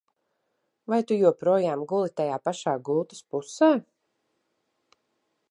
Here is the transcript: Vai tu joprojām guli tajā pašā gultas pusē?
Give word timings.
Vai 0.93 0.97
tu 1.11 1.17
joprojām 1.23 1.83
guli 1.91 2.13
tajā 2.21 2.41
pašā 2.49 2.75
gultas 2.89 3.23
pusē? 3.37 3.71